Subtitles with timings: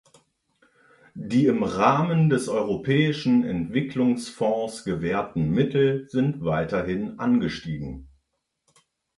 [1.13, 8.07] Die im Rahmen des Europäischen Entwicklungsfonds gewährten Mittel sind weiterhin angestiegen.